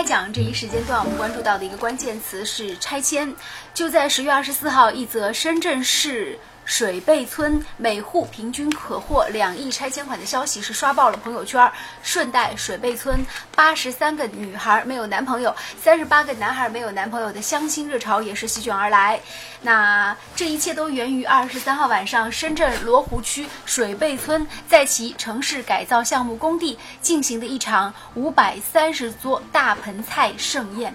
[0.00, 3.30] 开讲这一时间段，我们关注到的一个关键词是拆迁。
[3.74, 6.38] 就在十月二十四号，一则深圳市。
[6.70, 11.70] 水贝村每户平均可获两亿拆迁款的消息是刷爆了朋友圈。
[12.00, 13.26] 顺带，水贝村
[13.56, 19.18] 八十三个女孩没有男朋友，三十八个男孩没有男朋友的相亲热潮也是席卷而来。
[19.60, 30.94] 那这一切都源于二十三号晚上，深圳罗湖区水贝村在其城市改造项目工地进行的一场五百三十桌大盆菜盛宴。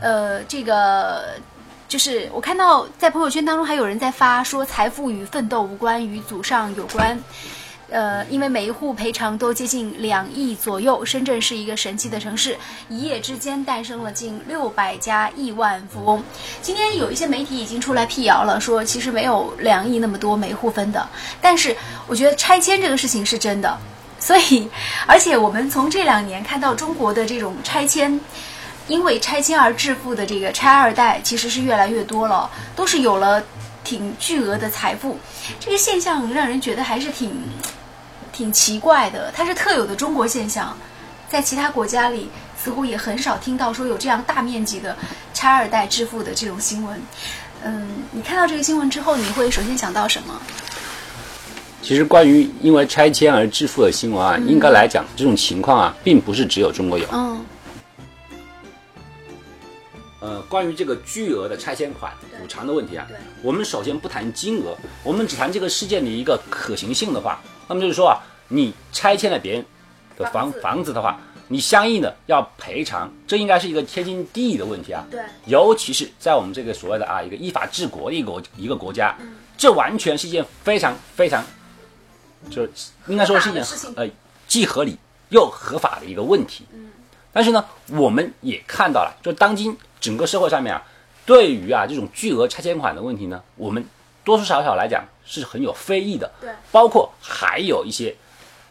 [0.00, 1.38] 呃，这个。
[1.88, 7.18] 就是我看到在朋友圈当中还有人在发说财富与奋斗无关，与祖上有关。
[7.88, 11.04] 呃，因为每一户赔偿都接近两亿左右。
[11.04, 12.58] 深圳是一个神奇的城市，
[12.88, 16.20] 一夜之间诞生了近六百家亿万富翁。
[16.60, 21.08] 今天有一些媒体已经出来辟谣了，说其实没有两亿那么多每户分的。
[21.40, 21.76] 但是
[22.08, 23.78] 我觉得拆迁这个事情是真的，
[24.18, 24.68] 所以
[25.06, 28.20] 而且我们从这两年看到中国的这种拆迁。
[28.88, 33.42] 因为拆迁而致富的这个拆二代其实是越来越多了，都是有了
[33.82, 35.18] 挺巨额的财富。
[35.58, 37.32] 这个现象让人觉得还是挺
[38.32, 40.76] 挺奇怪的，它是特有的中国现象，
[41.28, 44.96] 在其他国家里似乎也很少听到说有这样大面积的
[45.34, 47.00] 拆二代致富的这种新闻。
[47.64, 50.40] 嗯，你看到这个新闻之后，你会首先想到什么？
[51.82, 57.06] 其实关于因为拆迁而致富的新闻啊，应该来讲，这种情况啊，并不是只有中国有。
[57.12, 57.44] 嗯。
[60.26, 63.06] 呃，关于这个巨额的拆迁款补偿的问题啊，
[63.42, 69.64] 我们首先不谈金额，我们只谈这个事件的一个可行性的话，那么就是说啊，你拆迁了别人
[70.18, 70.92] 的房房子。
[70.92, 75.06] 的话，你相应的要赔偿，这应该是一个天经地义的问题啊。
[75.08, 79.16] 对，尤其是在我们这个所谓的啊一个依法治国的一个一个国家，
[79.56, 81.44] 这完全是一件非常非常，
[82.50, 82.70] 就是
[83.06, 84.08] 应该说是一件呃
[84.48, 84.96] 既合理
[85.28, 86.64] 又合法的一个问题。
[86.72, 86.85] 嗯，
[87.36, 89.76] 但是呢，我们也看到了，就当今。
[90.00, 90.82] 整个社会上面啊，
[91.26, 93.84] 对于啊这种巨额拆迁款的问题呢，我们
[94.24, 96.30] 多多少少来讲是很有非议的。
[96.40, 98.14] 对，包括还有一些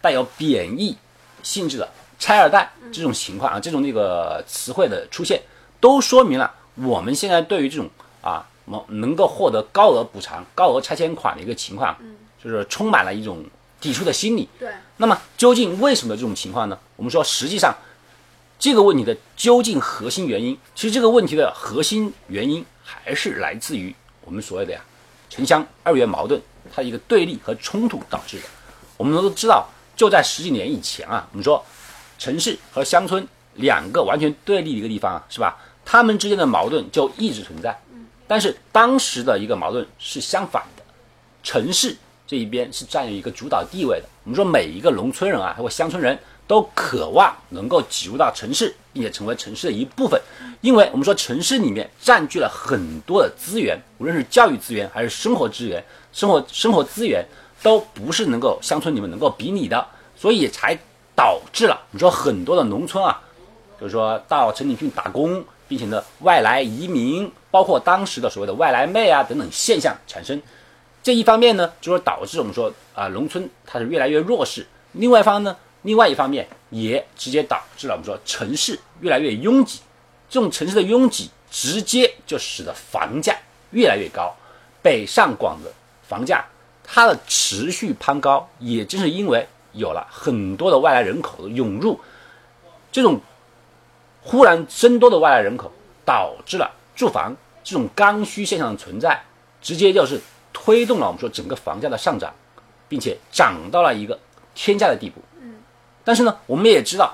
[0.00, 0.96] 带有贬义
[1.42, 1.86] 性质的
[2.18, 5.42] “拆二代”这种情况啊，这种那个词汇的出现，
[5.80, 7.90] 都说明了我们现在对于这种
[8.22, 13.44] 啊能能够获得高额补偿、高额拆迁款的一个情况，嗯，就是充满了一种
[13.80, 14.48] 抵触的心理。
[14.58, 16.78] 对，那么究竟为什么这种情况呢？
[16.94, 17.74] 我们说实际上。
[18.58, 23.94] 这个问题的究竟核心原因，其实这个问题的核心原因还是来自于
[24.24, 24.80] 我们所谓的呀
[25.28, 26.40] 城乡二元矛盾，
[26.74, 28.44] 它一个对立和冲突导致的。
[28.96, 31.62] 我们都知道，就在十几年以前啊，我们说
[32.18, 35.54] 城市和乡村两个完全对立的一个地方啊，是吧？
[35.84, 37.78] 他们之间的矛盾就一直存在。
[38.26, 40.82] 但是当时的一个矛盾是相反的，
[41.42, 41.94] 城市
[42.26, 44.08] 这一边是占有一个主导地位的。
[44.24, 46.18] 我们说每一个农村人啊，或乡村人。
[46.46, 50.20] 都渴望能够挤入到城市，并且成为城市的一部分，
[50.60, 57.24] 因为我们说城市里面占据了很多的资源，无论是教育资源还是生活资源，生活生活资源
[57.62, 59.84] 都不是能够乡村里面能够比拟的，
[60.16, 60.78] 所以才
[61.16, 63.20] 导致了你说很多的农村啊，
[63.80, 70.40] 就是说到城里去打工，并且呢外来移民，包括当时的所谓的外来妹啊等等现象产生。
[71.02, 75.56] 这一方面呢，就是导致我们说啊农村它是越来越弱势，另外一方呢。
[75.86, 79.78] 另外一方面，也直接导致了我们说城市越来越拥挤，
[80.28, 83.36] 这种城市的拥挤直接就使得房价
[83.70, 84.34] 越来越高。
[84.82, 86.44] 北上广的房价
[86.82, 92.00] 它的持续攀高，也正是因为有了很多的外来人口的涌入，
[92.90, 93.20] 这种
[94.22, 95.70] 忽然增多的外来人口，
[96.04, 99.22] 导致了住房这种刚需现象的存在，
[99.62, 100.20] 直接就是
[100.52, 102.34] 推动了我们说整个房价的上涨，
[102.88, 104.18] 并且涨到了一个
[104.52, 105.22] 天价的地步。
[106.06, 107.12] 但是呢，我们也知道，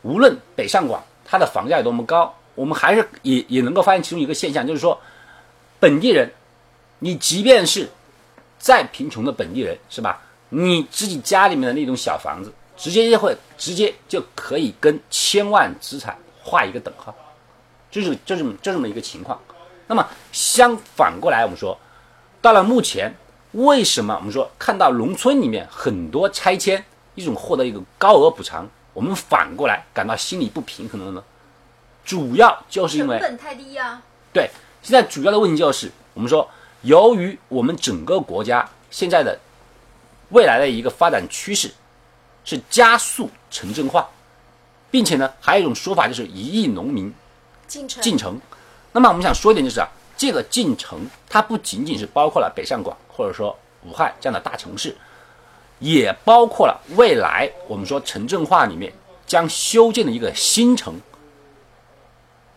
[0.00, 4.98] 无论北上广它的房价有多么高，我们还是也也能够发现其中一个现象，就是说，
[5.78, 6.32] 本地人，
[7.00, 7.90] 你即便是
[8.58, 10.22] 再贫穷的本地人，是吧？
[10.48, 17.14] 你自己家里面的那种小房子，直接就会直接就可以跟千万资产画一个等号，
[17.90, 19.38] 就是这么就这么一个情况。
[19.86, 21.78] 那么相反过来，我们说，
[22.40, 23.14] 到了目前，
[23.52, 26.82] 为什么我们说看到农村里面很多拆迁？
[27.14, 31.22] 一种获得一个高额补偿，我们反过来感到心里不平衡的呢？
[32.04, 34.02] 主要就是因为成本太低呀。
[34.32, 34.50] 对，
[34.82, 36.48] 现在主要的问题就是我们说，
[36.80, 39.38] 由于我们整个国家现在的
[40.30, 41.70] 未来的一个发展趋势
[42.44, 44.08] 是加速城镇化，
[44.90, 47.14] 并且呢，还有一种说法就是一亿农民
[47.68, 48.02] 进城。
[48.02, 48.40] 进城。
[48.92, 50.98] 那么我们想说一点就是啊，这个进城
[51.28, 54.96] 它不仅仅是包括了北上广或者说武汉这样的大城市。
[55.82, 58.90] 也包括了未来我们说城镇化里面
[59.26, 60.94] 将修建的一个新城，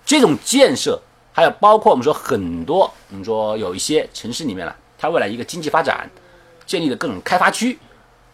[0.05, 1.01] 这种建设，
[1.33, 6.07] 还有包括我们说很多，我们说有一些城市里面呢，它未来一个经济发展，
[6.67, 7.79] 建立的各种开发区，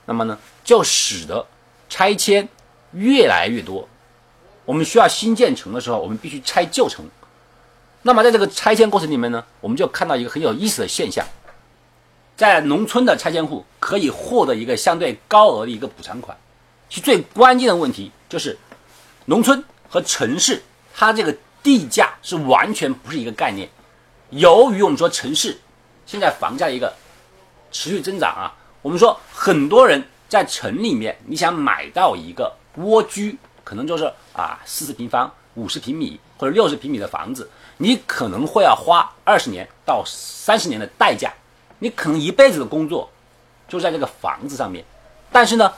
[0.06, 1.46] 那么呢，就使得
[1.88, 2.48] 拆迁
[2.92, 3.88] 越来越多。
[4.66, 7.06] 我们需要新建成的时候，我们必须拆旧城。
[8.02, 11.26] 那么在这个拆迁过程里面呢，我们就看到一个很有意思的现象，
[12.36, 16.36] 在农村的拆迁户可以获得一个相对高额的一个补偿款。
[16.90, 18.58] 其实最关键的问题就是，
[19.26, 20.62] 农村和城市
[20.94, 23.70] 它这个地价是完全不是一个概念。
[24.32, 25.60] 由于我们说城市
[26.06, 26.94] 现在房价的一个
[27.72, 41.34] 持续增长啊，我们说很多人在城里面，你想买到一个蜗居，可能就是啊四十平方、五十平米或者六十平米的房子，你可能会要花二十年到三十年的代价，
[41.82, 43.10] 你可能一辈子的工作
[43.68, 44.86] 就在这个房子上面，
[45.32, 45.74] 但是呢。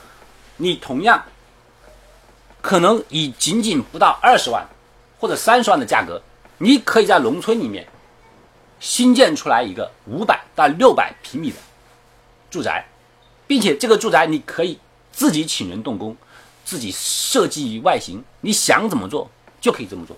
[0.57, 1.25] 你同样
[2.61, 4.63] 可能以仅仅不到二十万
[5.19, 6.21] 或者三十万的价格，
[6.59, 7.87] 你可以在农村里面
[8.79, 11.57] 新建出来一个五百到六百平米的
[12.51, 12.85] 住宅，
[13.47, 14.77] 并且这个住宅你可以
[15.11, 16.15] 自己请人动工，
[16.63, 19.27] 自己设计外形，你想怎么做
[19.59, 20.15] 就可以这么做，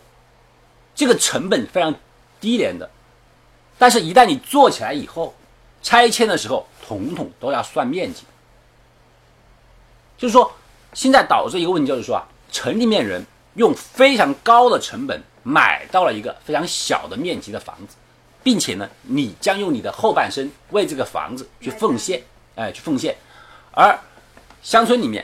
[0.93, 1.95] 这个成本非常
[2.41, 2.91] 低廉的，
[3.77, 5.33] 但是，一旦你做起来以后，
[5.85, 8.23] 拆迁的时候统统都要算面积。
[10.17, 10.51] 就是说，
[10.93, 13.23] 现在导致一个问题，就是说啊，城里面人
[13.53, 17.95] 用非常高的成本买到了一个非常小的面积的房子，
[18.41, 22.23] 并且呢，你将用你的后半生为这个房子去奉献，
[22.55, 23.15] 哎，去奉献。
[23.71, 23.95] 而
[24.63, 25.23] 乡村里面，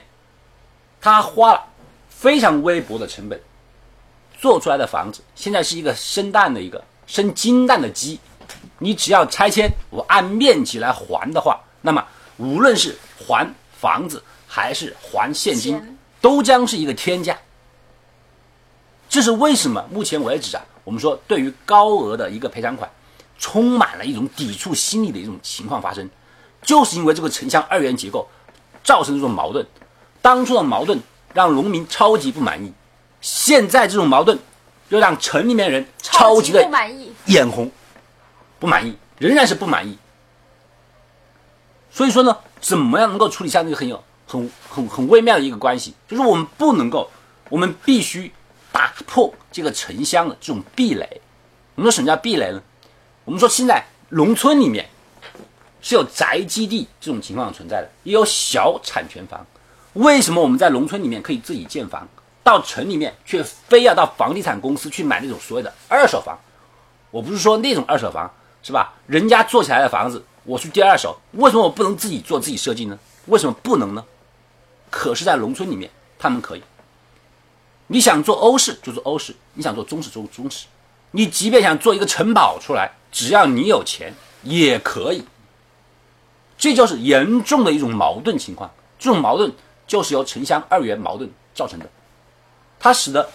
[1.02, 1.66] 他花了
[2.08, 3.42] 非常微薄的成本
[4.38, 8.20] 做出来的房子，现在是一个生蛋的一个生金蛋的鸡。
[8.82, 12.04] 你只要拆迁，我按面积来还的话，那么
[12.38, 13.48] 无论是还
[13.80, 17.38] 房子，还是还现金，都将是一个天价。
[19.08, 19.86] 这是为什么？
[19.92, 22.90] 目前为止啊，我们说对于高额的一个赔偿款，
[23.38, 26.10] 充满了一种抵触心理的一种情况发生，
[26.64, 28.28] 就是因为这个城乡二元结构
[28.84, 29.64] 造成这种矛盾。
[30.24, 31.00] 当初的矛盾
[31.34, 32.74] 让农民超级不满意，
[33.22, 34.40] 现在这种矛盾
[34.90, 36.68] 又让城里面人超级的
[37.26, 37.70] 眼红，
[38.62, 39.98] 不满意，仍然是不满意。
[41.92, 44.02] 所以说呢，怎么样能够处理下这个很有？
[44.28, 47.10] 很很很微妙的一个关系，就是我们不能够，
[47.50, 48.32] 我们必须
[48.72, 51.20] 打破这个城乡的这种壁垒。
[51.76, 52.62] 我们说什么叫壁垒呢？
[53.26, 54.88] 我们说现在农村里面
[55.82, 59.46] 是有宅基地这种情况存在的，也有小产权房。
[59.94, 62.08] 为什么我们在农村里面可以自己建房，
[62.42, 66.40] 到城里面却非要到房地产公司去买那种所谓的二手房？
[67.10, 68.32] 我不是说那种二手房
[68.64, 68.94] 是吧？
[69.08, 72.98] 人家做起来的房子，我去第二手，为什么我不能自己做自己设计呢？
[73.26, 74.06] 为什么不能呢？
[74.90, 76.64] 可是，在农村里面，他们可以。
[77.88, 80.68] 你想做欧式就做欧式，你想做中式做中式。
[81.12, 84.14] 你即便想做一个城堡出来，只要你有钱
[84.44, 85.26] 也可以。
[86.58, 88.72] 这就是严重的一种矛盾情况。
[89.00, 89.52] 这种矛盾
[89.88, 91.86] 就是由城乡二元矛盾造成的，
[92.80, 93.30] 它使得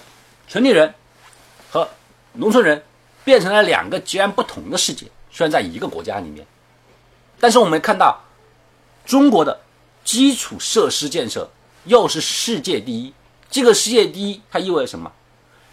[0.48, 0.94] 城里人
[1.70, 1.88] 和
[2.32, 2.82] 农村人
[3.24, 5.06] 变成了两个截然不同的世界。
[5.36, 6.46] 虽然在一个国家里面，
[7.38, 8.18] 但是我们看到
[9.04, 9.60] 中国的。
[10.06, 11.50] 基础设施建设
[11.84, 13.12] 又是世界第一，
[13.50, 15.10] 这个世界第一它意味着什么？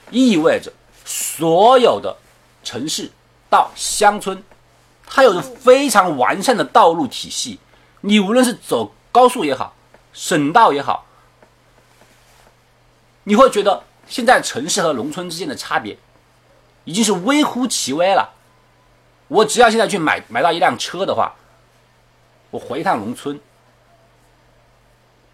[0.10, 0.74] 意味着
[1.06, 2.18] 所有的
[2.64, 3.12] 城市
[3.52, 4.44] 到乡村，
[5.06, 7.60] 它有着非常完善的道路体系。
[8.02, 9.76] 你无论是走高速也好，
[10.14, 11.06] 省道也好，
[13.26, 15.96] 你会觉得现在城市和农村之间的差别
[16.86, 18.33] 已经是微乎其微了。
[19.34, 21.34] 我只要现在去买买到一辆车的话，
[22.52, 23.40] 我回一趟农村。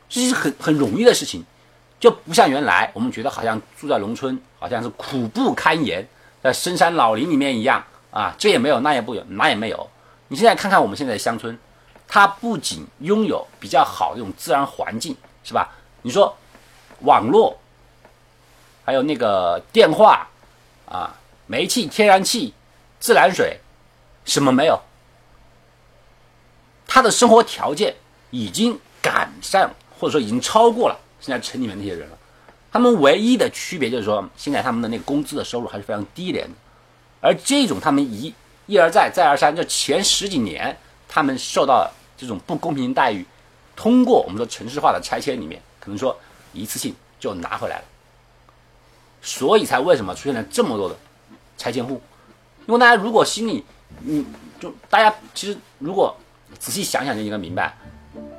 [0.08, 1.46] 这是很很容易的事情，
[2.00, 6.08] 就不像原来我们觉得好像住在农村好像是苦不堪言，
[6.42, 9.90] 在深山老林里面一样啊，这也没有那也不有那也没有。
[10.30, 11.60] 你现在看看我们现在的乡村，
[12.08, 15.70] 它不仅拥有比较好的这种自然环境，是吧？
[16.04, 16.34] 你说
[17.02, 17.60] 网络，
[18.86, 20.26] 还有那个电话
[20.88, 21.14] 啊，
[21.48, 22.54] 煤气、天然气、
[23.00, 23.60] 自来水，
[24.30, 24.80] 什么没有？
[26.88, 27.96] 他的生活条件
[28.30, 29.70] 已经赶上。
[30.00, 32.18] 或者说已经超过了现在城里面那些人了，
[32.72, 36.56] 他们唯一的区别就是说，现在他们的那个工资的收入还是非常低廉的，
[37.20, 38.34] 而这种他们一
[38.66, 40.78] 一而再再而三，就前十几年
[41.10, 43.26] 他们受到这种不公平待遇，
[43.76, 46.18] 通过我们说城市化的拆迁里面，可能说
[46.54, 47.84] 一次性就拿回来了，
[49.22, 50.96] 所以才为什么出现了这么多的
[51.58, 52.02] 拆迁户？
[52.68, 53.66] 因为大家如果心里，
[54.04, 54.26] 嗯，
[54.60, 56.16] 就大家其实如果
[56.58, 57.76] 仔细想想就应该明白，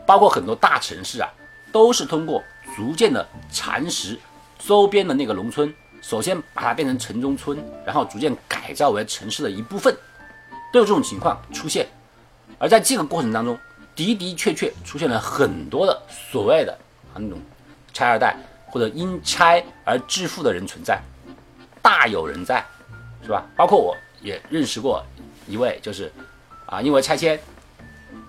[0.07, 1.29] 包括很多大城市啊。
[1.73, 2.43] 都是通过
[2.75, 4.19] 逐渐的蚕食
[4.59, 9.97] 周边的那个农村，首先把它变成城中村，然后逐渐改造为城市的一部分，
[10.73, 11.87] 都有这种情况出现。
[12.59, 13.57] 而在这个过程当中，
[13.95, 16.77] 的的确确出现了很多的所谓的
[17.15, 17.39] 啊那种
[17.93, 21.01] 拆二代或者因拆而致富的人存在，
[21.81, 22.67] 大有人在，
[23.23, 23.47] 是吧？
[23.55, 25.07] 包括我也认识过
[25.51, 26.11] 一位，就是
[26.67, 27.39] 啊，因为拆迁，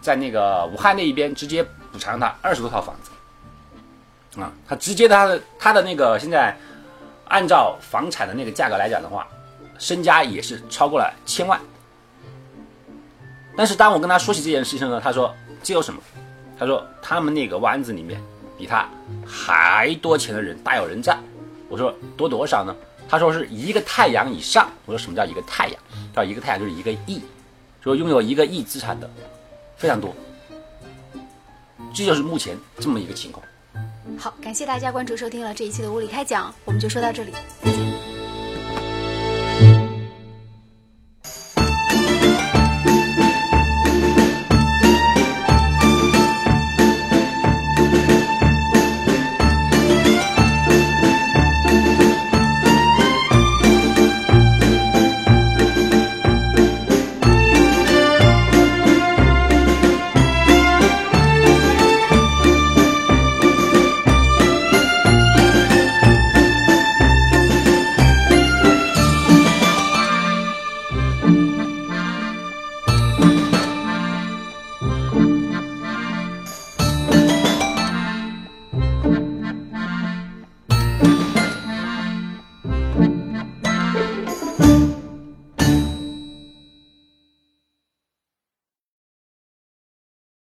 [0.02, 6.58] 在那个武汉那一边直接补偿他二十多套房子，啊，他直接他的他的那个现在
[7.28, 9.28] 按照房产的那个价格来讲的话，
[9.78, 11.60] 身家也是超过了千万。
[13.56, 16.02] 但是当我跟他说起这件事情呢，他说这有什么？
[16.58, 18.22] 他说他们那个湾子里面
[18.58, 18.88] 比他
[19.26, 21.18] 还多钱的人大有人在。
[21.68, 22.76] 我说多多少呢？
[23.12, 24.72] 他说是一个太阳以上。
[24.86, 25.78] 我说什么叫一个太阳？
[26.14, 27.22] 他说一个太阳就是一个亿，
[27.84, 29.10] 说拥有一个亿资产的
[29.76, 30.16] 非常多。
[31.94, 33.46] 这就是目前这么一个情况。
[34.18, 37.91] 好，感谢大家关注收听了这一期的物理开讲，我们就说到这里，再见。